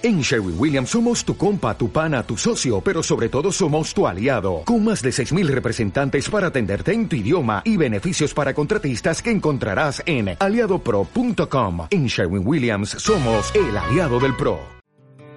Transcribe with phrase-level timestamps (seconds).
[0.00, 4.06] En Sherwin Williams somos tu compa, tu pana, tu socio, pero sobre todo somos tu
[4.06, 9.20] aliado, con más de 6.000 representantes para atenderte en tu idioma y beneficios para contratistas
[9.20, 11.88] que encontrarás en aliadopro.com.
[11.90, 14.60] En Sherwin Williams somos el aliado del PRO.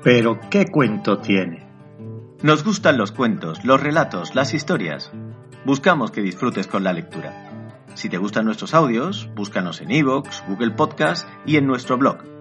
[0.03, 1.65] Pero, ¿qué cuento tiene?
[2.43, 5.11] Nos gustan los cuentos, los relatos, las historias.
[5.65, 7.79] Buscamos que disfrutes con la lectura.
[7.95, 12.31] Si te gustan nuestros audios, búscanos en iVoox, Google Podcast y en nuestro blog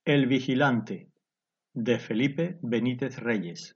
[0.04, 1.10] El vigilante
[1.74, 3.74] de Felipe Benítez Reyes.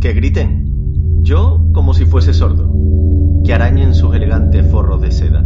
[0.00, 1.22] Que griten.
[1.22, 2.85] Yo como si fuese sordo
[3.46, 5.38] que arañen sus elegantes forros de seda.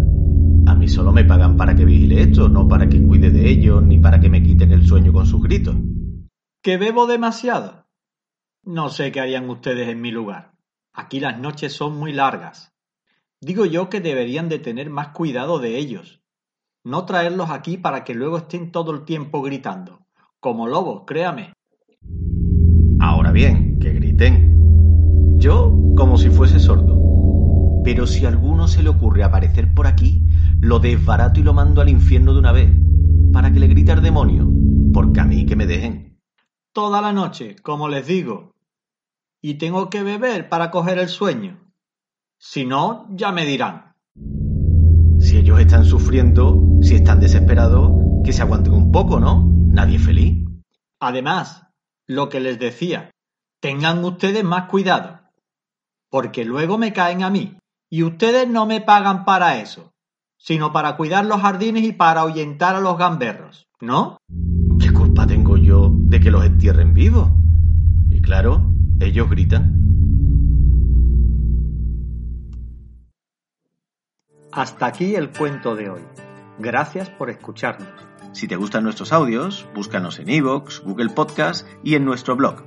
[0.66, 3.82] A mí solo me pagan para que vigile esto, no para que cuide de ellos,
[3.82, 5.77] ni para que me quiten el sueño con sus gritos.
[6.62, 7.84] ¿Que bebo demasiado?
[8.64, 10.52] No sé qué harían ustedes en mi lugar.
[10.94, 12.72] Aquí las noches son muy largas.
[13.38, 16.22] Digo yo que deberían de tener más cuidado de ellos.
[16.82, 20.06] No traerlos aquí para que luego estén todo el tiempo gritando.
[20.41, 21.53] Como lobos, créame.
[22.98, 25.36] Ahora bien, que griten.
[25.38, 27.09] Yo como si fuese sordo.
[27.83, 30.23] Pero si a alguno se le ocurre aparecer por aquí,
[30.61, 32.70] lo desbarato y lo mando al infierno de una vez,
[33.33, 34.50] para que le grite al demonio,
[34.92, 36.20] porque a mí que me dejen.
[36.72, 38.55] Toda la noche, como les digo.
[39.42, 41.72] Y tengo que beber para coger el sueño.
[42.39, 43.94] Si no, ya me dirán.
[45.19, 47.91] Si ellos están sufriendo, si están desesperados,
[48.25, 49.50] que se aguanten un poco, ¿no?
[49.55, 50.47] Nadie es feliz.
[51.00, 51.67] Además,
[52.06, 53.11] lo que les decía,
[53.61, 55.20] tengan ustedes más cuidado,
[56.11, 57.56] porque luego me caen a mí
[57.91, 59.92] y ustedes no me pagan para eso,
[60.38, 64.19] sino para cuidar los jardines y para ahuyentar a los gamberros, ¿no?
[64.78, 67.28] ¿Qué culpa tengo yo de que los entierren vivos?
[68.08, 69.76] Y claro, ellos gritan.
[74.53, 76.03] Hasta aquí el cuento de hoy.
[76.59, 77.88] Gracias por escucharnos.
[78.32, 82.62] Si te gustan nuestros audios, búscanos en iVoox, Google Podcast y en nuestro blog